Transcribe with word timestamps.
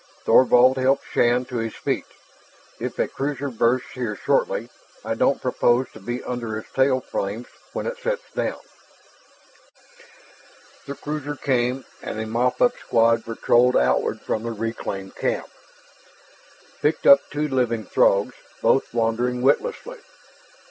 Thorvald 0.25 0.77
helped 0.77 1.03
Shann 1.11 1.45
to 1.45 1.57
his 1.57 1.75
feet. 1.75 2.05
"If 2.79 2.97
a 2.97 3.07
cruiser 3.07 3.49
berths 3.51 3.91
here 3.93 4.15
shortly, 4.15 4.69
I 5.05 5.13
don't 5.13 5.39
propose 5.39 5.91
to 5.93 5.99
be 5.99 6.23
under 6.23 6.57
its 6.57 6.71
tail 6.71 7.01
flames 7.01 7.45
when 7.73 7.85
it 7.85 7.99
sets 7.99 8.23
down." 8.33 8.57
The 10.87 10.95
cruiser 10.95 11.35
came. 11.35 11.85
And 12.01 12.19
a 12.19 12.25
mop 12.25 12.63
up 12.63 12.75
squad 12.79 13.25
patrolled 13.25 13.77
outward 13.77 14.21
from 14.21 14.41
the 14.41 14.49
reclaimed 14.51 15.13
camp, 15.17 15.49
picked 16.81 17.05
up 17.05 17.19
two 17.29 17.47
living 17.47 17.85
Throgs, 17.85 18.33
both 18.59 18.95
wandering 18.95 19.43
witlessly. 19.43 19.99